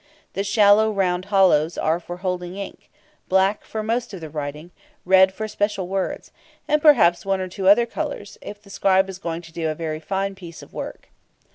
The 0.33 0.43
shallow 0.43 0.89
round 0.91 1.25
hollows 1.25 1.77
are 1.77 1.99
for 1.99 2.17
holding 2.25 2.55
ink 2.57 2.89
black 3.29 3.63
for 3.63 3.83
most 3.83 4.15
of 4.15 4.21
the 4.21 4.31
writing, 4.31 4.71
red 5.05 5.31
for 5.31 5.47
special 5.47 5.87
words, 5.87 6.31
and 6.67 6.81
perhaps 6.81 7.23
one 7.23 7.39
or 7.39 7.47
two 7.47 7.67
other 7.69 7.85
colours, 7.85 8.39
if 8.41 8.59
the 8.59 8.71
scribe 8.71 9.09
is 9.11 9.19
going 9.19 9.43
to 9.43 9.53
do 9.53 9.69
a 9.69 9.75
very 9.75 9.99
fine 9.99 10.33
piece 10.33 10.63
of 10.63 10.73
work. 10.73 11.09